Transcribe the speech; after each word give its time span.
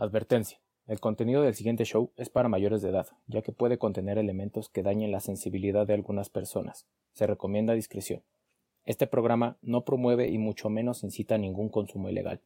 Advertencia. 0.00 0.60
El 0.86 1.00
contenido 1.00 1.42
del 1.42 1.56
siguiente 1.56 1.84
show 1.84 2.12
es 2.14 2.30
para 2.30 2.48
mayores 2.48 2.82
de 2.82 2.90
edad, 2.90 3.08
ya 3.26 3.42
que 3.42 3.50
puede 3.50 3.78
contener 3.78 4.16
elementos 4.16 4.68
que 4.68 4.84
dañen 4.84 5.10
la 5.10 5.18
sensibilidad 5.18 5.88
de 5.88 5.94
algunas 5.94 6.30
personas. 6.30 6.86
Se 7.14 7.26
recomienda 7.26 7.72
discreción. 7.72 8.22
Este 8.84 9.08
programa 9.08 9.58
no 9.60 9.84
promueve 9.84 10.28
y 10.28 10.38
mucho 10.38 10.70
menos 10.70 11.02
incita 11.02 11.34
a 11.34 11.38
ningún 11.38 11.68
consumo 11.68 12.08
ilegal. 12.08 12.42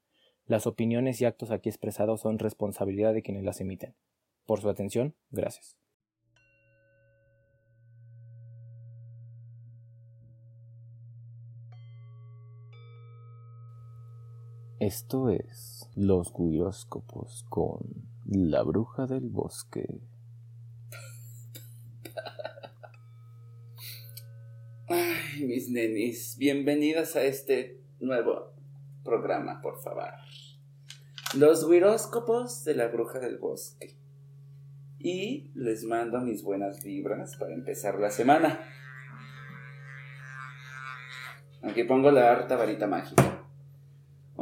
Las 0.46 0.66
opiniones 0.66 1.20
y 1.20 1.26
actos 1.26 1.50
aquí 1.50 1.68
expresados 1.68 2.22
son 2.22 2.38
responsabilidad 2.38 3.12
de 3.12 3.20
quienes 3.20 3.44
las 3.44 3.60
emiten. 3.60 3.94
Por 4.46 4.62
su 4.62 4.70
atención, 4.70 5.14
gracias. 5.30 5.76
Esto 14.84 15.30
es 15.30 15.88
Los 15.94 16.34
Guiróscopos 16.36 17.46
con 17.48 17.78
La 18.26 18.64
Bruja 18.64 19.06
del 19.06 19.28
Bosque. 19.28 19.86
Ay, 24.88 25.44
mis 25.44 25.70
nenis, 25.70 26.36
bienvenidas 26.36 27.14
a 27.14 27.22
este 27.22 27.80
nuevo 28.00 28.54
programa, 29.04 29.60
por 29.60 29.80
favor. 29.80 30.14
Los 31.36 31.70
Guiróscopos 31.70 32.64
de 32.64 32.74
la 32.74 32.88
Bruja 32.88 33.20
del 33.20 33.38
Bosque. 33.38 33.96
Y 34.98 35.52
les 35.54 35.84
mando 35.84 36.18
mis 36.22 36.42
buenas 36.42 36.82
vibras 36.82 37.36
para 37.36 37.54
empezar 37.54 38.00
la 38.00 38.10
semana. 38.10 38.58
Aquí 41.62 41.84
pongo 41.84 42.10
la 42.10 42.32
harta 42.32 42.56
varita 42.56 42.88
mágica. 42.88 43.41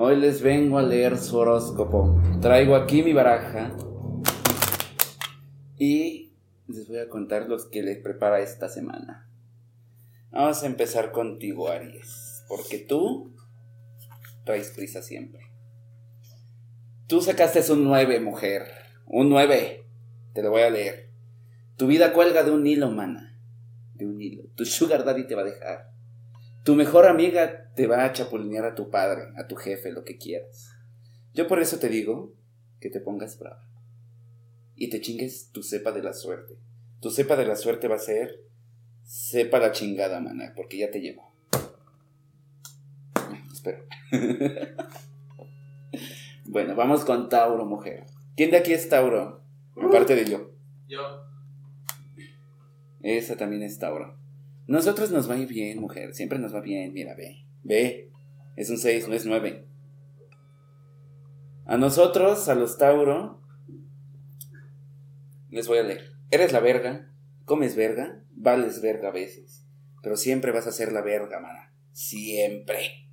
Hoy 0.02 0.16
les 0.16 0.40
vengo 0.40 0.78
a 0.78 0.82
leer 0.82 1.18
su 1.18 1.36
horóscopo. 1.36 2.18
Traigo 2.40 2.74
aquí 2.74 3.02
mi 3.02 3.12
baraja 3.12 3.76
y 5.76 6.32
les 6.68 6.88
voy 6.88 7.00
a 7.00 7.10
contar 7.10 7.50
los 7.50 7.66
que 7.66 7.82
les 7.82 7.98
prepara 7.98 8.40
esta 8.40 8.70
semana. 8.70 9.30
Vamos 10.30 10.62
a 10.62 10.66
empezar 10.66 11.12
contigo, 11.12 11.68
Aries, 11.68 12.46
porque 12.48 12.78
tú 12.78 13.36
traes 14.46 14.70
prisa 14.70 15.02
siempre. 15.02 15.52
Tú 17.06 17.20
sacaste 17.20 17.70
un 17.70 17.84
9, 17.84 18.20
mujer. 18.20 18.68
Un 19.04 19.28
9. 19.28 19.84
Te 20.32 20.42
lo 20.42 20.50
voy 20.50 20.62
a 20.62 20.70
leer. 20.70 21.10
Tu 21.76 21.86
vida 21.86 22.14
cuelga 22.14 22.42
de 22.42 22.52
un 22.52 22.66
hilo, 22.66 22.90
mana. 22.90 23.38
De 23.96 24.06
un 24.06 24.18
hilo. 24.18 24.44
Tu 24.54 24.64
sugar 24.64 25.04
daddy 25.04 25.26
te 25.26 25.34
va 25.34 25.42
a 25.42 25.44
dejar. 25.44 25.89
Tu 26.64 26.74
mejor 26.74 27.06
amiga 27.06 27.72
te 27.74 27.86
va 27.86 28.04
a 28.04 28.12
chapulinear 28.12 28.64
a 28.66 28.74
tu 28.74 28.90
padre, 28.90 29.32
a 29.36 29.46
tu 29.46 29.56
jefe, 29.56 29.92
lo 29.92 30.04
que 30.04 30.18
quieras. 30.18 30.76
Yo 31.32 31.46
por 31.46 31.60
eso 31.60 31.78
te 31.78 31.88
digo 31.88 32.34
que 32.80 32.90
te 32.90 33.00
pongas 33.00 33.38
brava. 33.38 33.66
Y 34.76 34.90
te 34.90 35.00
chingues 35.00 35.50
tu 35.52 35.62
cepa 35.62 35.92
de 35.92 36.02
la 36.02 36.12
suerte. 36.12 36.58
Tu 37.00 37.10
cepa 37.10 37.36
de 37.36 37.46
la 37.46 37.56
suerte 37.56 37.88
va 37.88 37.96
a 37.96 37.98
ser 37.98 38.44
cepa 39.04 39.58
la 39.58 39.72
chingada, 39.72 40.20
mana, 40.20 40.52
porque 40.54 40.78
ya 40.78 40.90
te 40.90 41.00
llevo. 41.00 41.32
Espero. 43.50 43.84
bueno, 46.44 46.74
vamos 46.74 47.04
con 47.04 47.28
Tauro, 47.28 47.64
mujer. 47.64 48.04
¿Quién 48.36 48.50
de 48.50 48.58
aquí 48.58 48.72
es 48.72 48.88
Tauro? 48.88 49.42
Aparte 49.76 50.14
de 50.14 50.30
yo. 50.30 50.50
Yo. 50.88 51.00
Esa 53.02 53.36
también 53.36 53.62
es 53.62 53.78
Tauro. 53.78 54.19
Nosotros 54.70 55.10
nos 55.10 55.28
va 55.28 55.34
a 55.34 55.38
ir 55.38 55.48
bien, 55.48 55.80
mujer. 55.80 56.14
Siempre 56.14 56.38
nos 56.38 56.54
va 56.54 56.60
bien. 56.60 56.92
Mira, 56.92 57.16
ve. 57.16 57.44
Ve. 57.64 58.12
Es 58.54 58.70
un 58.70 58.78
6, 58.78 59.08
no 59.08 59.16
es 59.16 59.26
9. 59.26 59.66
A 61.66 61.76
nosotros, 61.76 62.48
a 62.48 62.54
los 62.54 62.78
Tauro, 62.78 63.42
les 65.48 65.66
voy 65.66 65.78
a 65.78 65.82
leer. 65.82 66.12
Eres 66.30 66.52
la 66.52 66.60
verga, 66.60 67.12
comes 67.46 67.74
verga, 67.74 68.22
vales 68.30 68.80
verga 68.80 69.08
a 69.08 69.12
veces. 69.12 69.66
Pero 70.04 70.16
siempre 70.16 70.52
vas 70.52 70.68
a 70.68 70.72
ser 70.72 70.92
la 70.92 71.02
verga, 71.02 71.40
mana. 71.40 71.74
Siempre. 71.90 73.08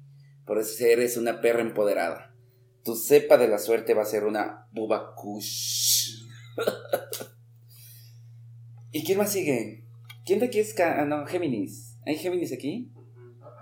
Por 0.46 0.60
eso 0.60 0.86
eres 0.86 1.18
una 1.18 1.42
perra 1.42 1.62
empoderada. 1.62 2.36
Tu 2.84 2.96
cepa 2.96 3.40
de 3.40 3.48
la 3.48 3.58
suerte 3.58 3.96
va 3.96 4.04
a 4.04 4.06
ser 4.06 4.26
una 4.26 4.68
buba 4.72 5.16
kush. 5.16 6.24
¿Y 8.92 9.04
quién 9.04 9.18
más 9.18 9.32
sigue? 9.32 9.87
¿Quién 10.28 10.40
de 10.42 10.48
aquí 10.48 10.60
es 10.60 10.78
ah, 10.82 11.06
no, 11.06 11.26
Géminis? 11.26 11.98
¿Hay 12.06 12.18
Géminis 12.18 12.52
aquí? 12.52 12.92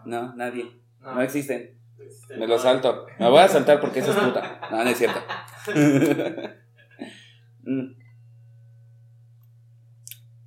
No, 0.03 0.35
nadie. 0.35 0.65
No 0.99 1.21
existen. 1.21 1.77
Me 2.39 2.47
lo 2.47 2.57
salto. 2.57 3.05
Me 3.19 3.29
voy 3.29 3.37
a 3.37 3.47
saltar 3.47 3.79
porque 3.79 3.99
eso 3.99 4.09
es 4.09 4.17
puta. 4.17 4.59
No, 4.71 4.83
no 4.83 4.89
es 4.89 4.97
cierto. 4.97 5.19
Mm. 7.67 7.95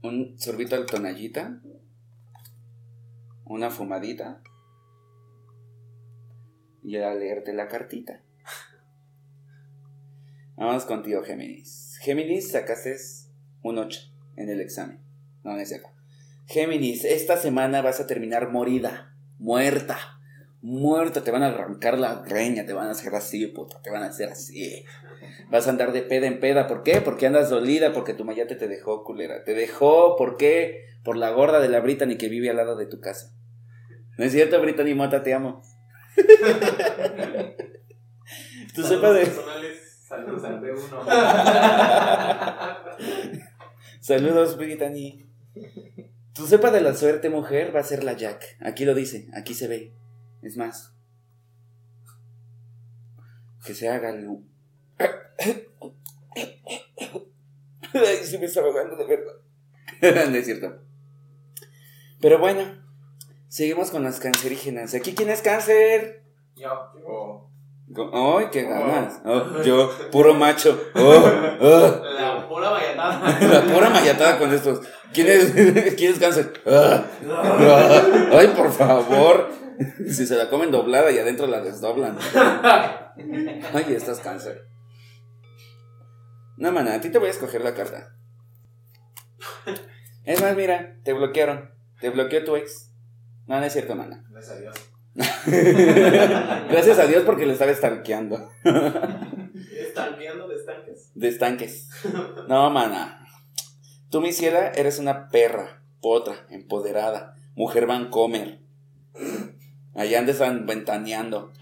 Un 0.02 0.38
sorbito 0.38 0.76
al 0.76 0.86
tonallita. 0.86 1.60
Una 3.44 3.70
fumadita. 3.70 4.40
Y 6.84 6.96
a 6.96 7.12
leerte 7.12 7.52
la 7.54 7.66
cartita. 7.66 8.22
Vamos 10.54 10.84
contigo, 10.84 11.24
Géminis. 11.24 11.98
Géminis, 12.02 12.52
sacaste 12.52 12.96
un 13.62 13.78
8 13.78 14.00
en 14.36 14.48
el 14.48 14.60
examen. 14.60 15.00
No, 15.42 15.54
no 15.54 15.58
es 15.58 15.70
cierto. 15.70 15.97
Géminis, 16.48 17.04
esta 17.04 17.36
semana 17.36 17.82
vas 17.82 18.00
a 18.00 18.06
terminar 18.06 18.48
morida, 18.48 19.14
muerta, 19.38 19.98
muerta. 20.62 21.22
Te 21.22 21.30
van 21.30 21.42
a 21.42 21.48
arrancar 21.48 21.98
la 21.98 22.22
greña, 22.26 22.64
te 22.64 22.72
van 22.72 22.88
a 22.88 22.92
hacer 22.92 23.14
así, 23.14 23.46
puta, 23.48 23.82
te 23.82 23.90
van 23.90 24.02
a 24.02 24.06
hacer 24.06 24.30
así. 24.30 24.82
Vas 25.50 25.66
a 25.66 25.70
andar 25.70 25.92
de 25.92 26.00
peda 26.00 26.26
en 26.26 26.40
peda. 26.40 26.66
¿Por 26.66 26.84
qué? 26.84 27.02
Porque 27.02 27.26
andas 27.26 27.50
dolida, 27.50 27.92
porque 27.92 28.14
tu 28.14 28.24
mayate 28.24 28.54
te 28.54 28.66
dejó, 28.66 29.04
culera. 29.04 29.44
Te 29.44 29.52
dejó, 29.52 30.16
¿por 30.16 30.38
qué? 30.38 30.86
Por 31.04 31.18
la 31.18 31.28
gorda 31.32 31.60
de 31.60 31.68
la 31.68 31.80
Brittany 31.80 32.16
que 32.16 32.30
vive 32.30 32.48
al 32.48 32.56
lado 32.56 32.76
de 32.76 32.86
tu 32.86 32.98
casa. 32.98 33.34
¿No 34.16 34.24
es 34.24 34.32
cierto, 34.32 34.58
Brittany 34.62 34.94
Mota? 34.94 35.22
Te 35.22 35.34
amo. 35.34 35.60
Tú 38.74 38.82
sepas 38.84 39.14
de... 39.14 39.26
Saludos 40.06 40.44
al 40.44 40.62
B1. 40.62 41.04
Saludos, 44.00 44.56
Brittany. 44.56 45.28
Tu 46.38 46.46
cepa 46.46 46.70
de 46.70 46.80
la 46.80 46.94
suerte, 46.94 47.28
mujer, 47.30 47.74
va 47.74 47.80
a 47.80 47.82
ser 47.82 48.04
la 48.04 48.12
Jack. 48.12 48.56
Aquí 48.60 48.84
lo 48.84 48.94
dice, 48.94 49.26
aquí 49.34 49.54
se 49.54 49.66
ve. 49.66 49.92
Es 50.40 50.56
más. 50.56 50.94
Que 53.66 53.74
se 53.74 53.88
haga 53.88 54.12
lu. 54.12 54.46
Ay, 57.92 58.18
se 58.22 58.38
me 58.38 58.44
está 58.44 58.60
ahogando 58.60 58.94
de 58.94 59.04
verdad. 59.04 59.32
no 60.30 60.36
es 60.36 60.44
cierto. 60.44 60.80
Pero 62.20 62.38
bueno, 62.38 62.84
seguimos 63.48 63.90
con 63.90 64.04
las 64.04 64.20
cancerígenas. 64.20 64.94
¿Aquí 64.94 65.16
quién 65.16 65.30
es 65.30 65.42
cáncer? 65.42 66.22
Yo. 66.54 66.92
Yo. 67.00 67.50
¡Ay, 68.12 68.46
qué 68.52 68.62
ganas! 68.62 69.20
Oh, 69.24 69.62
yo, 69.64 69.90
puro 70.12 70.34
macho. 70.34 70.78
Oh, 70.94 71.58
oh. 71.60 72.02
La 72.48 72.54
pura 72.54 72.70
vallatada. 72.70 73.40
La 73.40 73.62
pura 73.74 73.90
mayatada 73.90 74.38
con 74.38 74.52
estos. 74.52 74.80
¿Quién 75.12 75.26
es, 75.28 75.52
¿quién 75.96 76.12
es 76.12 76.18
cáncer? 76.18 76.52
Ah, 76.66 77.04
Ay, 78.32 78.48
por 78.48 78.72
favor. 78.72 79.50
Si 80.08 80.26
se 80.26 80.34
la 80.34 80.48
comen 80.48 80.70
doblada 80.70 81.10
y 81.10 81.18
adentro 81.18 81.46
la 81.46 81.60
desdoblan. 81.60 82.18
Ay, 82.34 83.94
estás 83.94 84.20
cáncer. 84.20 84.66
No, 86.56 86.72
mana, 86.72 86.94
a 86.94 87.00
ti 87.00 87.10
te 87.10 87.18
voy 87.18 87.28
a 87.28 87.32
escoger 87.32 87.60
la 87.60 87.74
carta. 87.74 88.14
Es 90.24 90.40
más, 90.40 90.56
mira, 90.56 90.96
te 91.04 91.12
bloquearon. 91.12 91.70
Te 92.00 92.10
bloqueó 92.10 92.44
tu 92.44 92.56
ex. 92.56 92.92
No, 93.46 93.60
no 93.60 93.64
es 93.64 93.72
cierto, 93.72 93.94
mana. 93.94 94.24
Gracias 94.30 94.56
a 94.56 94.60
Dios. 94.60 94.74
Gracias 96.70 96.98
a 96.98 97.06
Dios 97.06 97.24
porque 97.24 97.46
le 97.46 97.52
estaba 97.52 97.70
estanqueando. 97.72 98.50
¿Están 98.64 100.18
viendo 100.18 100.46
de 100.48 100.54
estanques? 100.56 101.10
De 101.14 101.28
estanques. 101.28 101.88
No, 102.48 102.70
mana. 102.70 103.26
Tú, 104.10 104.20
mi 104.20 104.32
ciela, 104.32 104.68
eres 104.74 104.98
una 104.98 105.28
perra, 105.28 105.82
potra, 106.00 106.46
empoderada, 106.50 107.34
mujer 107.54 107.86
vancomer. 107.86 108.60
Allá 109.94 110.20
andes 110.20 110.40
an- 110.40 110.66
ventaneando. 110.66 111.52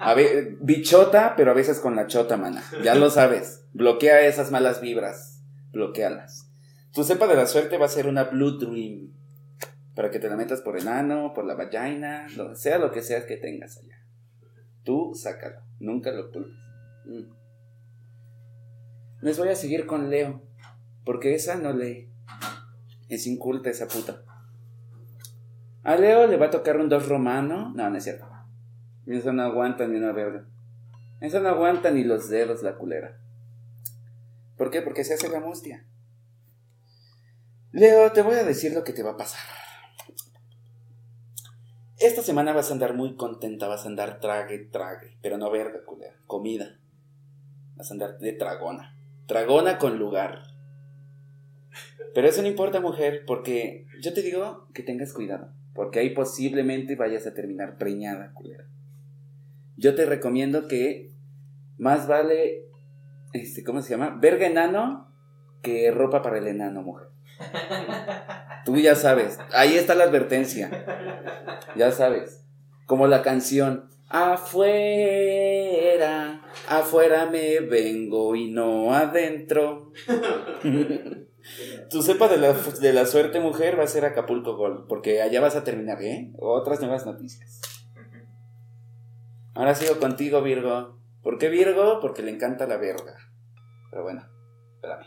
A 0.00 0.14
ve- 0.16 0.56
bichota, 0.60 1.34
pero 1.36 1.50
a 1.50 1.54
veces 1.54 1.78
con 1.80 1.94
la 1.96 2.06
chota, 2.06 2.36
mana. 2.38 2.62
Ya 2.82 2.94
lo 2.94 3.10
sabes. 3.10 3.64
Bloquea 3.74 4.22
esas 4.26 4.50
malas 4.50 4.80
vibras. 4.80 5.42
Bloquealas. 5.72 6.48
Tu 6.92 7.04
cepa 7.04 7.26
de 7.26 7.34
la 7.36 7.46
suerte 7.46 7.76
va 7.76 7.86
a 7.86 7.90
ser 7.90 8.06
una 8.06 8.24
Blue 8.24 8.58
Dream. 8.58 9.12
Para 9.94 10.10
que 10.10 10.18
te 10.18 10.28
la 10.28 10.36
metas 10.36 10.60
por 10.60 10.76
el 10.76 10.88
ano, 10.88 11.32
por 11.34 11.44
la 11.44 11.54
vagina, 11.54 12.26
sea 12.54 12.78
lo 12.78 12.90
que 12.90 13.02
sea 13.02 13.26
que 13.26 13.36
tengas 13.36 13.78
allá. 13.78 14.04
Tú 14.82 15.14
sácalo. 15.14 15.60
Nunca 15.80 16.10
lo 16.10 16.30
culpes. 16.30 16.52
Mm. 17.04 17.32
Les 19.22 19.38
voy 19.38 19.48
a 19.48 19.54
seguir 19.54 19.86
con 19.86 20.10
Leo. 20.10 20.42
Porque 21.04 21.34
esa 21.34 21.56
no 21.56 21.72
lee. 21.72 22.10
Es 23.08 23.26
inculta 23.26 23.70
esa 23.70 23.88
puta. 23.88 24.22
A 25.82 25.96
Leo 25.96 26.26
le 26.26 26.36
va 26.36 26.46
a 26.46 26.50
tocar 26.50 26.78
un 26.78 26.88
dos 26.88 27.08
romano. 27.08 27.72
No, 27.74 27.90
no 27.90 27.96
es 27.96 28.04
cierto. 28.04 28.26
Eso 29.06 29.32
no 29.32 29.42
aguanta 29.42 29.86
ni 29.86 29.96
una 29.96 30.12
verga. 30.12 30.46
Eso 31.20 31.40
no 31.40 31.48
aguanta 31.48 31.90
ni 31.90 32.04
los 32.04 32.28
dedos, 32.28 32.62
la 32.62 32.76
culera. 32.76 33.18
¿Por 34.56 34.70
qué? 34.70 34.82
Porque 34.82 35.04
se 35.04 35.14
hace 35.14 35.28
la 35.28 35.40
mustia. 35.40 35.86
Leo, 37.72 38.12
te 38.12 38.22
voy 38.22 38.34
a 38.34 38.44
decir 38.44 38.72
lo 38.72 38.84
que 38.84 38.92
te 38.92 39.02
va 39.02 39.12
a 39.12 39.16
pasar. 39.16 39.63
Esta 41.98 42.22
semana 42.22 42.52
vas 42.52 42.70
a 42.70 42.72
andar 42.72 42.94
muy 42.94 43.14
contenta, 43.14 43.68
vas 43.68 43.84
a 43.84 43.88
andar 43.88 44.18
trague, 44.18 44.58
trague, 44.58 45.16
pero 45.22 45.38
no 45.38 45.50
verga, 45.50 45.84
culera, 45.84 46.16
comida. 46.26 46.76
Vas 47.76 47.90
a 47.90 47.94
andar 47.94 48.18
de 48.18 48.32
tragona. 48.32 48.96
Tragona 49.26 49.78
con 49.78 49.98
lugar. 49.98 50.42
Pero 52.12 52.28
eso 52.28 52.42
no 52.42 52.48
importa, 52.48 52.80
mujer, 52.80 53.22
porque 53.26 53.86
yo 54.00 54.12
te 54.12 54.22
digo 54.22 54.68
que 54.74 54.82
tengas 54.82 55.12
cuidado, 55.12 55.52
porque 55.72 56.00
ahí 56.00 56.10
posiblemente 56.10 56.96
vayas 56.96 57.26
a 57.26 57.34
terminar 57.34 57.78
preñada, 57.78 58.32
culera. 58.34 58.66
Yo 59.76 59.94
te 59.94 60.04
recomiendo 60.04 60.66
que 60.66 61.12
más 61.78 62.08
vale, 62.08 62.66
este, 63.32 63.62
¿cómo 63.62 63.82
se 63.82 63.90
llama? 63.90 64.18
Verga 64.20 64.46
enano 64.46 65.12
que 65.62 65.90
ropa 65.92 66.22
para 66.22 66.38
el 66.38 66.48
enano, 66.48 66.82
mujer. 66.82 67.08
Tú 68.64 68.76
ya 68.76 68.94
sabes, 68.94 69.38
ahí 69.52 69.76
está 69.76 69.94
la 69.94 70.04
advertencia. 70.04 70.70
Ya 71.76 71.90
sabes. 71.92 72.44
Como 72.86 73.06
la 73.06 73.22
canción, 73.22 73.88
afuera, 74.08 74.80
afuera 76.68 77.26
me 77.26 77.60
vengo 77.60 78.34
y 78.36 78.50
no 78.50 78.94
adentro. 78.94 79.92
Tu 81.90 82.02
cepa 82.02 82.26
de 82.28 82.38
la, 82.38 82.54
de 82.54 82.92
la 82.94 83.04
suerte, 83.04 83.38
mujer, 83.38 83.78
va 83.78 83.84
a 83.84 83.86
ser 83.86 84.06
Acapulco 84.06 84.56
Gol, 84.56 84.86
porque 84.88 85.20
allá 85.20 85.42
vas 85.42 85.56
a 85.56 85.62
terminar, 85.62 86.02
¿eh? 86.02 86.32
Otras 86.38 86.80
nuevas 86.80 87.04
noticias. 87.04 87.60
Ahora 89.54 89.74
sigo 89.74 90.00
contigo, 90.00 90.40
Virgo. 90.42 90.98
¿Por 91.22 91.38
qué 91.38 91.50
Virgo? 91.50 92.00
Porque 92.00 92.22
le 92.22 92.30
encanta 92.30 92.66
la 92.66 92.78
verga. 92.78 93.16
Pero 93.90 94.02
bueno, 94.02 94.26
espérame. 94.76 95.06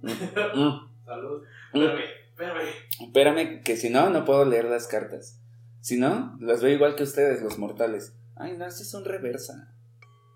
Mm, 0.00 0.08
mm. 0.08 0.90
Salud. 1.04 1.42
Mm. 1.74 1.78
Espérame, 1.78 2.04
espérame. 2.40 2.68
Espérame, 3.00 3.62
que 3.62 3.76
si 3.76 3.90
no, 3.90 4.10
no 4.10 4.24
puedo 4.24 4.44
leer 4.44 4.64
las 4.64 4.86
cartas. 4.86 5.38
Si 5.80 5.98
no, 5.98 6.36
las 6.40 6.62
veo 6.62 6.72
igual 6.72 6.94
que 6.94 7.02
ustedes, 7.04 7.42
los 7.42 7.58
mortales. 7.58 8.14
Ay, 8.36 8.56
no, 8.56 8.70
si 8.70 8.84
son 8.84 9.04
reversa. 9.04 9.74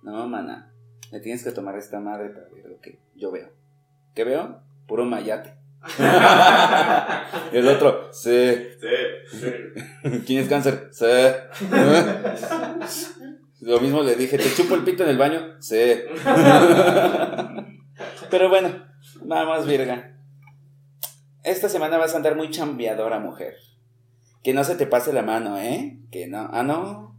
No, 0.03 0.27
mana. 0.29 0.73
Le 1.11 1.21
tienes 1.21 1.45
que 1.45 1.53
tomar 1.53 1.77
esta 1.77 2.01
madre 2.01 2.31
para 2.31 2.49
ver 2.49 2.67
lo 2.67 2.81
que 2.81 2.99
yo 3.15 3.31
veo. 3.31 3.51
¿Qué 4.15 4.25
veo? 4.25 4.63
Puro 4.87 5.05
mayate. 5.05 5.55
y 7.53 7.57
el 7.57 7.69
otro, 7.69 8.13
sí. 8.13 8.55
Sí, 8.81 8.89
sí. 9.39 9.53
¿Quién 10.27 10.43
es 10.43 10.49
cáncer? 10.49 10.89
Sí. 10.93 11.07
Lo 13.61 13.81
mismo 13.81 14.03
le 14.03 14.15
dije, 14.15 14.37
¿te 14.37 14.53
chupo 14.55 14.75
el 14.75 14.85
pito 14.85 15.05
en 15.05 15.11
el 15.11 15.17
baño? 15.17 15.57
Sí. 15.59 16.03
Pero 18.31 18.51
bueno, 18.51 18.87
vamos, 19.23 19.67
Virga. 19.67 20.14
Esta 21.45 21.69
semana 21.69 21.99
vas 21.99 22.15
a 22.15 22.17
andar 22.17 22.37
muy 22.37 22.51
chambeadora, 22.51 23.21
mujer. 23.21 23.55
Que 24.43 24.55
no 24.55 24.65
se 24.65 24.77
te 24.77 24.87
pase 24.87 25.13
la 25.13 25.23
mano, 25.23 25.59
¿eh? 25.59 26.01
Que 26.11 26.27
no. 26.27 26.49
Ah, 26.51 26.63
no. 26.63 27.17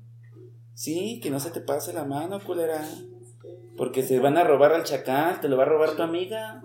Sí, 0.74 1.20
que 1.22 1.30
no 1.30 1.40
se 1.40 1.52
te 1.52 1.62
pase 1.62 1.94
la 1.94 2.06
mano, 2.06 2.40
culera. 2.44 2.84
Porque 3.78 4.02
se 4.02 4.20
van 4.20 4.38
a 4.38 4.44
robar 4.44 4.74
al 4.74 4.84
chacal, 4.84 5.40
te 5.42 5.48
lo 5.48 5.58
va 5.58 5.64
a 5.64 5.68
robar 5.68 5.92
tu 5.92 6.02
amiga. 6.02 6.64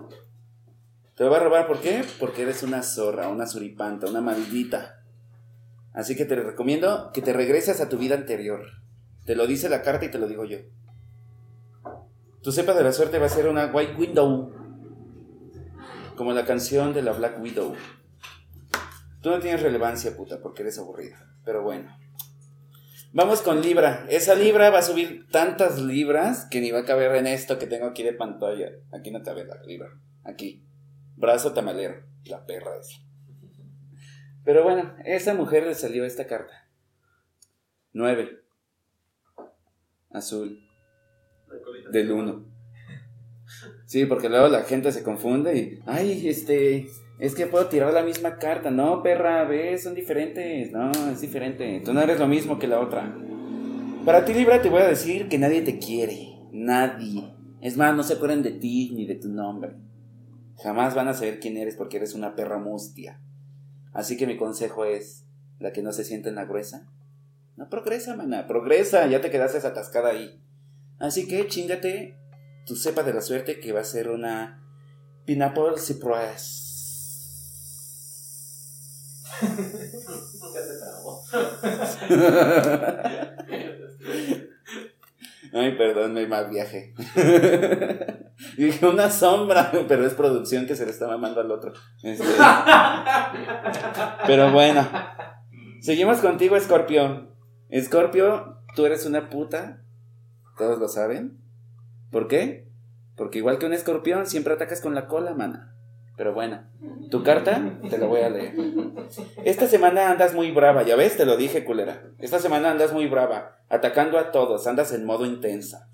Te 1.15 1.23
lo 1.23 1.29
va 1.29 1.37
a 1.37 1.41
robar, 1.41 1.67
¿por 1.67 1.79
qué? 1.81 2.03
Porque 2.19 2.41
eres 2.41 2.63
una 2.63 2.81
zorra, 2.81 3.27
una 3.27 3.45
suripanta, 3.45 4.09
una 4.09 4.21
maldita. 4.21 5.03
Así 5.93 6.15
que 6.15 6.25
te 6.25 6.35
recomiendo 6.35 7.11
que 7.13 7.21
te 7.21 7.31
regreses 7.31 7.79
a 7.79 7.89
tu 7.89 7.97
vida 7.99 8.15
anterior. 8.15 8.65
Te 9.25 9.35
lo 9.35 9.45
dice 9.45 9.69
la 9.69 9.83
carta 9.83 10.05
y 10.05 10.09
te 10.11 10.17
lo 10.17 10.27
digo 10.27 10.45
yo. 10.45 10.57
Tu 12.41 12.51
cepa 12.51 12.73
de 12.73 12.83
la 12.83 12.91
suerte 12.91 13.19
va 13.19 13.27
a 13.27 13.29
ser 13.29 13.47
una 13.47 13.67
White 13.67 13.95
Widow. 13.97 14.60
Como 16.15 16.33
la 16.33 16.45
canción 16.45 16.93
de 16.93 17.01
la 17.01 17.13
Black 17.13 17.41
Widow. 17.41 17.75
Tú 19.21 19.29
no 19.29 19.39
tienes 19.39 19.61
relevancia, 19.61 20.15
puta, 20.15 20.41
porque 20.41 20.63
eres 20.63 20.77
aburrida. 20.79 21.35
Pero 21.45 21.63
bueno. 21.63 21.97
Vamos 23.13 23.41
con 23.41 23.61
Libra. 23.61 24.05
Esa 24.09 24.35
Libra 24.35 24.69
va 24.69 24.79
a 24.79 24.83
subir 24.83 25.27
tantas 25.29 25.79
libras 25.79 26.47
que 26.49 26.61
ni 26.61 26.71
va 26.71 26.79
a 26.79 26.85
caber 26.85 27.15
en 27.15 27.27
esto 27.27 27.59
que 27.59 27.67
tengo 27.67 27.87
aquí 27.87 28.03
de 28.03 28.13
pantalla. 28.13 28.71
Aquí 28.91 29.11
no 29.11 29.21
cabe 29.21 29.45
la 29.45 29.61
Libra. 29.63 29.89
Aquí. 30.23 30.65
Brazo 31.17 31.53
tamalero. 31.53 32.03
La 32.25 32.45
perra 32.45 32.77
esa. 32.79 32.99
Pero 34.43 34.63
bueno, 34.63 34.95
esa 35.05 35.33
mujer 35.33 35.65
le 35.65 35.75
salió 35.75 36.05
esta 36.05 36.25
carta. 36.25 36.69
9. 37.93 38.43
Azul. 40.11 40.59
Del 41.91 42.11
1. 42.11 42.50
Sí, 43.85 44.05
porque 44.05 44.29
luego 44.29 44.47
la 44.47 44.63
gente 44.63 44.91
se 44.91 45.03
confunde 45.03 45.57
y. 45.57 45.79
Ay, 45.85 46.27
este. 46.27 46.87
Es 47.19 47.35
que 47.35 47.45
puedo 47.45 47.67
tirar 47.67 47.93
la 47.93 48.03
misma 48.03 48.37
carta. 48.37 48.71
No, 48.71 49.03
perra, 49.03 49.43
ves, 49.43 49.83
son 49.83 49.93
diferentes. 49.93 50.71
No, 50.71 50.91
es 51.11 51.21
diferente. 51.21 51.81
Tú 51.85 51.93
no 51.93 52.01
eres 52.01 52.19
lo 52.19 52.27
mismo 52.27 52.57
que 52.57 52.67
la 52.67 52.79
otra. 52.79 53.15
Para 54.05 54.25
ti, 54.25 54.33
Libra, 54.33 54.61
te 54.61 54.69
voy 54.69 54.81
a 54.81 54.87
decir 54.87 55.29
que 55.29 55.37
nadie 55.37 55.61
te 55.61 55.77
quiere. 55.77 56.29
Nadie. 56.51 57.31
Es 57.61 57.77
más, 57.77 57.95
no 57.95 58.01
se 58.01 58.13
acuerdan 58.13 58.41
de 58.41 58.51
ti 58.51 58.91
ni 58.95 59.05
de 59.05 59.15
tu 59.15 59.29
nombre. 59.29 59.75
Jamás 60.63 60.95
van 60.95 61.07
a 61.07 61.13
saber 61.13 61.39
quién 61.39 61.57
eres 61.57 61.75
porque 61.75 61.97
eres 61.97 62.15
una 62.15 62.35
perra 62.35 62.57
mustia. 62.57 63.21
Así 63.93 64.17
que 64.17 64.25
mi 64.25 64.37
consejo 64.37 64.85
es: 64.85 65.25
la 65.59 65.71
que 65.71 65.83
no 65.83 65.91
se 65.91 66.03
siente 66.03 66.29
en 66.29 66.35
la 66.35 66.45
gruesa. 66.45 66.87
No 67.55 67.69
progresa, 67.69 68.15
mana, 68.15 68.47
progresa, 68.47 69.05
ya 69.07 69.21
te 69.21 69.29
quedaste 69.29 69.65
atascada 69.65 70.09
ahí. 70.09 70.41
Así 70.97 71.27
que 71.27 71.47
chingate 71.47 72.15
tu 72.65 72.75
cepa 72.75 73.03
de 73.03 73.13
la 73.13 73.21
suerte 73.21 73.59
que 73.59 73.73
va 73.73 73.81
a 73.81 73.85
ser 73.85 74.09
una 74.09 74.63
Pineapple 75.25 75.77
Surprise. 75.77 76.61
Ay, 85.53 85.77
perdón, 85.77 86.13
me 86.13 86.27
mal 86.27 86.49
viaje. 86.49 86.93
Dije 88.57 88.87
una 88.87 89.09
sombra, 89.09 89.71
pero 89.87 90.05
es 90.05 90.13
producción 90.13 90.65
que 90.65 90.75
se 90.75 90.85
le 90.85 90.91
está 90.91 91.07
mamando 91.07 91.41
al 91.41 91.51
otro. 91.51 91.73
Este, 92.03 92.23
Pero 94.25 94.51
bueno. 94.51 94.87
Seguimos 95.81 96.19
contigo, 96.19 96.59
Scorpio. 96.59 97.35
Scorpio, 97.77 98.61
tú 98.75 98.85
eres 98.85 99.05
una 99.05 99.29
puta. 99.29 99.83
Todos 100.57 100.79
lo 100.79 100.87
saben. 100.87 101.40
¿Por 102.11 102.27
qué? 102.27 102.67
Porque 103.15 103.39
igual 103.39 103.57
que 103.57 103.65
un 103.65 103.73
escorpión, 103.73 104.27
siempre 104.27 104.53
atacas 104.53 104.81
con 104.81 104.93
la 104.93 105.07
cola, 105.07 105.33
mana. 105.33 105.75
Pero 106.17 106.33
bueno, 106.33 106.63
tu 107.09 107.23
carta 107.23 107.79
te 107.89 107.97
la 107.97 108.05
voy 108.05 108.21
a 108.21 108.29
leer. 108.29 108.53
Esta 109.43 109.67
semana 109.67 110.11
andas 110.11 110.35
muy 110.35 110.51
brava, 110.51 110.83
ya 110.83 110.95
ves, 110.95 111.17
te 111.17 111.25
lo 111.25 111.37
dije, 111.37 111.65
culera. 111.65 112.03
Esta 112.19 112.39
semana 112.39 112.69
andas 112.69 112.93
muy 112.93 113.07
brava, 113.07 113.57
atacando 113.69 114.19
a 114.19 114.31
todos, 114.31 114.67
andas 114.67 114.91
en 114.93 115.05
modo 115.05 115.25
intensa. 115.25 115.89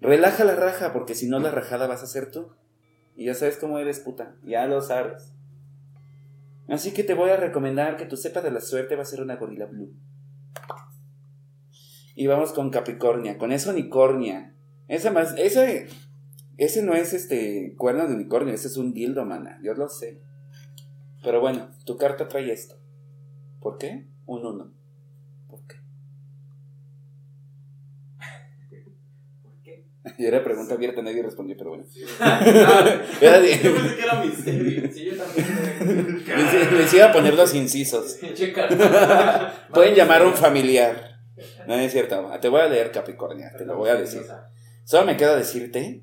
Relaja 0.00 0.44
la 0.44 0.54
raja, 0.54 0.92
porque 0.92 1.14
si 1.14 1.28
no 1.28 1.38
la 1.38 1.50
rajada 1.50 1.86
vas 1.86 2.02
a 2.02 2.06
ser 2.06 2.30
tú. 2.30 2.52
Y 3.16 3.26
ya 3.26 3.34
sabes 3.34 3.56
cómo 3.56 3.78
eres, 3.78 4.00
puta, 4.00 4.36
ya 4.44 4.66
lo 4.66 4.80
sabes. 4.80 5.32
Así 6.68 6.92
que 6.92 7.02
te 7.02 7.14
voy 7.14 7.30
a 7.30 7.36
recomendar 7.36 7.96
que 7.96 8.04
tu 8.04 8.16
cepa 8.16 8.42
de 8.42 8.50
la 8.50 8.60
suerte 8.60 8.96
va 8.96 9.02
a 9.02 9.06
ser 9.06 9.22
una 9.22 9.36
gorila 9.36 9.66
blue. 9.66 9.94
Y 12.14 12.26
vamos 12.26 12.52
con 12.52 12.70
Capricornia, 12.70 13.38
con 13.38 13.52
esa 13.52 13.70
unicornia. 13.70 14.54
Esa 14.88 15.10
más, 15.12 15.34
ese, 15.36 15.86
ese 16.56 16.82
no 16.82 16.94
es 16.94 17.12
este 17.12 17.74
cuerno 17.76 18.06
de 18.08 18.14
unicornio, 18.14 18.54
ese 18.54 18.68
es 18.68 18.76
un 18.76 18.92
dildo, 18.94 19.24
mana, 19.24 19.58
yo 19.62 19.74
lo 19.74 19.88
sé. 19.88 20.20
Pero 21.22 21.40
bueno, 21.40 21.70
tu 21.84 21.96
carta 21.96 22.26
trae 22.28 22.50
esto. 22.52 22.76
¿Por 23.60 23.76
qué? 23.78 24.06
Un 24.26 24.46
uno. 24.46 24.72
¿Por 25.48 25.60
qué? 25.66 25.76
¿Por 29.42 29.52
qué? 29.62 29.84
Y 30.16 30.24
era 30.26 30.42
pregunta 30.42 30.74
abierta, 30.74 31.02
nadie 31.02 31.22
respondió, 31.22 31.56
pero 31.56 31.70
bueno. 31.70 31.84
Ah, 32.20 32.40
Era 33.20 33.40
de- 33.40 33.58
yo 33.62 33.74
pensé 33.74 33.96
que 33.96 34.02
era 34.02 34.24
misterio. 34.24 34.92
Sí, 34.92 35.04
yo 35.04 35.16
también. 35.16 36.24
Les, 36.78 36.94
iba 36.94 37.06
a 37.06 37.12
poner 37.12 37.34
los 37.34 37.54
incisos. 37.54 38.18
Pueden 39.74 39.94
llamar 39.94 40.22
a 40.22 40.26
un 40.26 40.34
familiar. 40.34 41.18
No, 41.66 41.76
no 41.76 41.82
es 41.82 41.92
cierto. 41.92 42.30
Te 42.40 42.48
voy 42.48 42.60
a 42.62 42.68
leer 42.68 42.90
Capricornia, 42.90 43.52
te 43.56 43.64
lo 43.64 43.76
voy 43.76 43.90
a 43.90 43.94
decir. 43.96 44.22
Solo 44.88 45.04
me 45.04 45.18
queda 45.18 45.36
decirte 45.36 46.02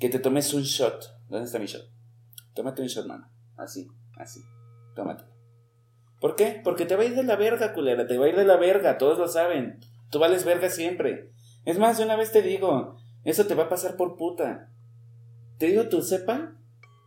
que 0.00 0.08
te 0.08 0.18
tomes 0.18 0.52
un 0.52 0.62
shot. 0.62 1.00
¿Dónde 1.28 1.46
está 1.46 1.60
mi 1.60 1.66
shot? 1.66 1.88
Tómate 2.54 2.82
un 2.82 2.88
shot, 2.88 3.06
mano. 3.06 3.30
Así, 3.56 3.86
así. 4.18 4.40
Tómatelo. 4.96 5.30
¿Por 6.20 6.34
qué? 6.34 6.60
Porque 6.64 6.86
te 6.86 6.96
va 6.96 7.04
a 7.04 7.06
ir 7.06 7.14
de 7.14 7.22
la 7.22 7.36
verga, 7.36 7.72
culera. 7.72 8.04
Te 8.08 8.18
va 8.18 8.26
a 8.26 8.28
ir 8.28 8.34
de 8.34 8.44
la 8.44 8.56
verga. 8.56 8.98
Todos 8.98 9.16
lo 9.16 9.28
saben. 9.28 9.78
Tú 10.10 10.18
vales 10.18 10.44
verga 10.44 10.68
siempre. 10.70 11.30
Es 11.64 11.78
más, 11.78 11.98
de 11.98 12.04
una 12.04 12.16
vez 12.16 12.32
te 12.32 12.42
digo, 12.42 12.96
eso 13.22 13.46
te 13.46 13.54
va 13.54 13.66
a 13.66 13.68
pasar 13.68 13.94
por 13.94 14.16
puta. 14.16 14.72
Te 15.58 15.66
digo, 15.66 15.88
tu 15.88 16.02
sepa, 16.02 16.56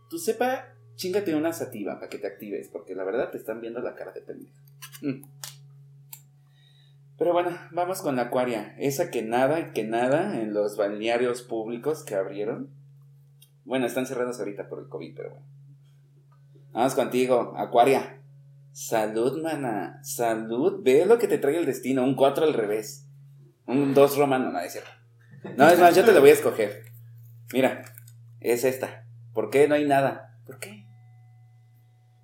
tu 0.08 0.16
sepa, 0.16 0.72
chingate 0.94 1.34
una 1.34 1.52
sativa 1.52 1.96
para 1.96 2.08
que 2.08 2.16
te 2.16 2.28
actives, 2.28 2.70
porque 2.72 2.94
la 2.94 3.04
verdad 3.04 3.30
te 3.30 3.36
están 3.36 3.60
viendo 3.60 3.80
la 3.80 3.94
cara 3.94 4.12
de 4.12 4.22
pendejo. 4.22 4.56
Mm. 5.02 5.22
Pero 7.20 7.34
bueno, 7.34 7.50
vamos 7.70 8.00
con 8.00 8.16
la 8.16 8.22
Acuaria. 8.22 8.74
Esa 8.78 9.10
que 9.10 9.20
nada, 9.20 9.74
que 9.74 9.84
nada 9.84 10.40
en 10.40 10.54
los 10.54 10.78
balnearios 10.78 11.42
públicos 11.42 12.02
que 12.02 12.14
abrieron. 12.14 12.70
Bueno, 13.66 13.84
están 13.84 14.06
cerrados 14.06 14.38
ahorita 14.38 14.70
por 14.70 14.78
el 14.78 14.88
COVID, 14.88 15.14
pero 15.14 15.30
bueno. 15.32 15.46
Vamos 16.72 16.94
contigo, 16.94 17.52
Acuaria. 17.58 18.22
Salud, 18.72 19.42
mana. 19.42 20.00
Salud. 20.02 20.80
Ve 20.82 21.04
lo 21.04 21.18
que 21.18 21.28
te 21.28 21.36
trae 21.36 21.58
el 21.58 21.66
destino. 21.66 22.04
Un 22.04 22.14
4 22.14 22.42
al 22.42 22.54
revés. 22.54 23.06
Un 23.66 23.92
2 23.92 24.16
romano, 24.16 24.50
no, 24.50 24.58
es 24.58 24.72
cierto. 24.72 24.90
No, 25.58 25.68
es 25.68 25.78
más, 25.78 25.94
yo 25.94 26.06
te 26.06 26.12
lo 26.12 26.22
voy 26.22 26.30
a 26.30 26.32
escoger. 26.32 26.86
Mira, 27.52 27.84
es 28.40 28.64
esta. 28.64 29.04
¿Por 29.34 29.50
qué 29.50 29.68
no 29.68 29.74
hay 29.74 29.84
nada? 29.84 30.38
¿Por 30.46 30.58
qué? 30.58 30.79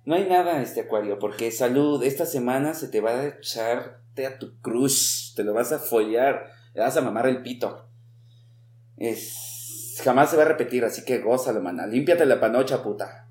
No 0.07 0.15
hay 0.15 0.23
nada, 0.23 0.61
este 0.61 0.79
Acuario, 0.79 1.19
porque 1.19 1.51
salud, 1.51 2.01
esta 2.01 2.25
semana 2.25 2.73
se 2.73 2.87
te 2.87 3.01
va 3.01 3.09
a 3.09 3.27
echarte 3.27 4.25
a 4.25 4.39
tu 4.39 4.57
crush. 4.61 5.35
Te 5.35 5.43
lo 5.43 5.53
vas 5.53 5.73
a 5.73 5.79
follar. 5.79 6.45
Le 6.73 6.79
vas 6.79 6.95
a 6.95 7.01
mamar 7.01 7.27
el 7.27 7.41
pito. 7.41 7.89
Es. 8.95 9.99
Jamás 10.01 10.29
se 10.29 10.37
va 10.37 10.43
a 10.43 10.47
repetir, 10.47 10.85
así 10.85 11.03
que 11.03 11.19
gózalo, 11.19 11.61
mana. 11.61 11.85
Límpiate 11.87 12.25
la 12.25 12.39
panocha, 12.39 12.81
puta. 12.81 13.27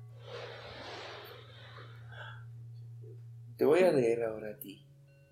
Te 3.57 3.65
voy 3.65 3.79
a 3.79 3.91
leer 3.91 4.25
ahora 4.25 4.51
a 4.51 4.59
ti. 4.59 4.85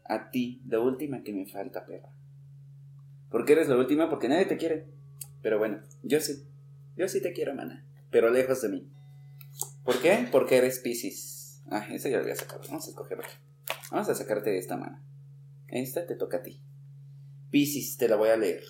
A 0.03 0.31
ti, 0.31 0.63
la 0.65 0.79
última 0.79 1.21
que 1.21 1.31
me 1.31 1.45
falta, 1.45 1.85
perra. 1.85 2.09
¿Por 3.29 3.45
qué 3.45 3.53
eres 3.53 3.69
la 3.69 3.77
última? 3.77 4.09
Porque 4.09 4.29
nadie 4.29 4.45
te 4.47 4.57
quiere. 4.57 4.87
Pero 5.43 5.59
bueno, 5.59 5.83
yo 6.01 6.19
sí. 6.21 6.43
Yo 6.97 7.07
sí 7.07 7.21
te 7.21 7.33
quiero, 7.33 7.53
mana. 7.53 7.85
Pero 8.09 8.31
lejos 8.31 8.63
de 8.63 8.69
mí. 8.69 8.89
¿Por 9.83 10.01
qué? 10.01 10.27
Porque 10.31 10.57
eres 10.57 10.79
Pisces. 10.79 11.34
Ah, 11.69 11.87
esa 11.91 12.09
ya 12.09 12.17
la 12.17 12.23
voy 12.23 12.31
a 12.31 12.35
sacar. 12.35 12.59
Vamos 12.67 12.85
a 12.85 12.89
escoger 12.89 13.19
otra. 13.19 13.31
Vamos 13.91 14.09
a 14.09 14.15
sacarte 14.15 14.57
esta, 14.57 14.77
mana. 14.77 15.03
Esta 15.67 16.05
te 16.05 16.15
toca 16.15 16.37
a 16.37 16.43
ti. 16.43 16.61
Pisces, 17.49 17.97
te 17.97 18.07
la 18.07 18.15
voy 18.15 18.29
a 18.29 18.37
leer. 18.37 18.63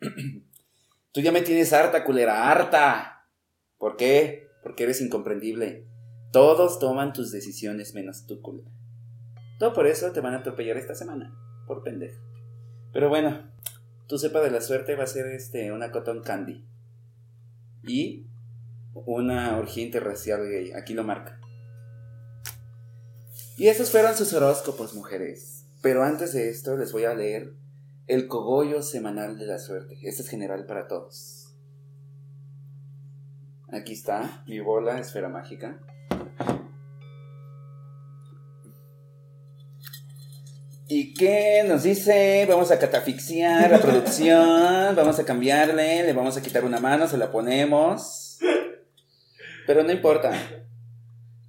Tú 1.12 1.20
ya 1.20 1.32
me 1.32 1.42
tienes 1.42 1.72
harta, 1.72 2.04
culera, 2.04 2.50
harta. 2.50 3.28
¿Por 3.78 3.96
qué? 3.96 4.48
Porque 4.62 4.84
eres 4.84 5.00
incomprendible. 5.00 5.86
Todos 6.32 6.78
toman 6.78 7.12
tus 7.12 7.30
decisiones 7.30 7.94
menos 7.94 8.24
tú, 8.26 8.40
culera. 8.40 8.70
Todo 9.58 9.74
por 9.74 9.86
eso 9.86 10.12
te 10.12 10.20
van 10.20 10.32
a 10.32 10.38
atropellar 10.38 10.78
esta 10.78 10.94
semana. 10.94 11.36
Por 11.66 11.82
pendejo. 11.82 12.18
Pero 12.92 13.10
bueno, 13.10 13.52
tu 14.06 14.18
cepa 14.18 14.40
de 14.40 14.50
la 14.50 14.62
suerte 14.62 14.94
va 14.94 15.04
a 15.04 15.08
ser 15.08 15.26
este, 15.26 15.70
una 15.72 15.90
cotton 15.90 16.22
candy. 16.22 16.64
Y 17.86 18.26
una 18.94 19.58
orgía 19.58 19.84
interracial 19.84 20.48
gay. 20.48 20.72
Aquí 20.72 20.94
lo 20.94 21.04
marca. 21.04 21.41
Y 23.56 23.68
esos 23.68 23.90
fueron 23.90 24.16
sus 24.16 24.32
horóscopos, 24.32 24.94
mujeres. 24.94 25.66
Pero 25.82 26.04
antes 26.04 26.32
de 26.32 26.48
esto 26.48 26.76
les 26.76 26.92
voy 26.92 27.04
a 27.04 27.14
leer 27.14 27.52
el 28.06 28.28
cogollo 28.28 28.82
semanal 28.82 29.38
de 29.38 29.46
la 29.46 29.58
suerte. 29.58 29.98
Este 30.02 30.22
es 30.22 30.28
general 30.28 30.66
para 30.66 30.86
todos. 30.88 31.54
Aquí 33.70 33.92
está 33.92 34.42
mi 34.46 34.60
bola 34.60 34.98
esfera 34.98 35.28
mágica. 35.28 35.80
¿Y 40.88 41.14
qué 41.14 41.64
nos 41.66 41.84
dice? 41.84 42.44
Vamos 42.46 42.70
a 42.70 42.78
catafixiar 42.78 43.70
la 43.70 43.80
producción, 43.80 44.94
vamos 44.96 45.18
a 45.18 45.24
cambiarle, 45.24 46.02
le 46.02 46.12
vamos 46.12 46.36
a 46.36 46.42
quitar 46.42 46.66
una 46.66 46.80
mano, 46.80 47.08
se 47.08 47.16
la 47.16 47.32
ponemos. 47.32 48.38
Pero 49.66 49.82
no 49.84 49.90
importa. 49.90 50.32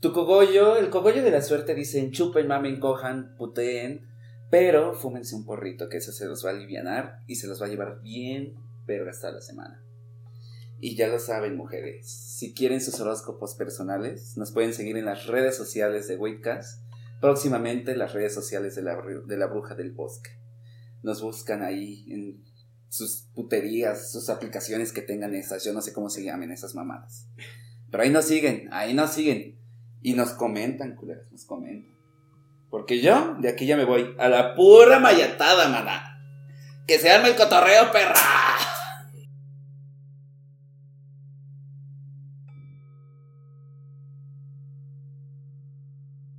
Tu 0.03 0.11
cogollo, 0.11 0.75
el 0.75 0.89
cogollo 0.89 1.23
de 1.23 1.31
la 1.31 1.41
suerte 1.41 1.73
dicen 1.73 2.11
chupen, 2.11 2.45
mamen, 2.45 2.81
cojan, 2.81 3.37
puteen, 3.37 4.05
pero 4.51 4.93
fúmense 4.95 5.33
un 5.33 5.45
porrito, 5.45 5.87
que 5.87 5.95
eso 5.95 6.11
se 6.11 6.25
los 6.25 6.45
va 6.45 6.49
a 6.49 6.53
aliviar 6.55 7.19
y 7.25 7.35
se 7.37 7.47
los 7.47 7.61
va 7.61 7.67
a 7.67 7.69
llevar 7.69 8.01
bien, 8.01 8.53
pero 8.85 9.09
hasta 9.09 9.31
la 9.31 9.39
semana. 9.39 9.81
Y 10.81 10.97
ya 10.97 11.07
lo 11.07 11.19
saben, 11.19 11.55
mujeres, 11.55 12.05
si 12.05 12.53
quieren 12.53 12.81
sus 12.81 12.99
horóscopos 12.99 13.55
personales, 13.55 14.35
nos 14.35 14.51
pueden 14.51 14.73
seguir 14.73 14.97
en 14.97 15.05
las 15.05 15.27
redes 15.27 15.55
sociales 15.55 16.09
de 16.09 16.17
Weightcast, 16.17 16.81
próximamente 17.21 17.95
las 17.95 18.11
redes 18.11 18.33
sociales 18.33 18.75
de 18.75 18.81
la, 18.81 19.01
de 19.25 19.37
la 19.37 19.47
Bruja 19.47 19.73
del 19.73 19.93
Bosque. 19.93 20.31
Nos 21.01 21.21
buscan 21.21 21.63
ahí 21.63 22.03
en 22.09 22.43
sus 22.89 23.29
puterías, 23.33 24.11
sus 24.11 24.29
aplicaciones 24.29 24.91
que 24.91 25.01
tengan 25.01 25.33
esas, 25.33 25.63
yo 25.63 25.71
no 25.71 25.81
sé 25.81 25.93
cómo 25.93 26.09
se 26.09 26.25
llamen 26.25 26.51
esas 26.51 26.75
mamadas. 26.75 27.29
Pero 27.89 28.03
ahí 28.03 28.09
nos 28.09 28.25
siguen, 28.25 28.67
ahí 28.73 28.93
nos 28.93 29.11
siguen. 29.11 29.62
Y 30.03 30.13
nos 30.13 30.33
comentan, 30.33 30.95
culeras, 30.95 31.31
nos 31.31 31.45
comentan. 31.45 31.93
Porque 32.69 32.99
yo 33.01 33.35
de 33.39 33.49
aquí 33.49 33.65
ya 33.65 33.77
me 33.77 33.85
voy 33.85 34.15
a 34.19 34.27
la 34.29 34.53
pura 34.55 34.99
mayatada, 34.99 35.69
maná. 35.69 36.19
Que 36.85 36.99
se 36.99 37.09
arme 37.09 37.29
el 37.29 37.35
cotorreo, 37.35 37.91
perra. 37.91 38.13